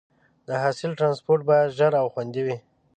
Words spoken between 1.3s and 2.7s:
باید ژر او خوندي وي.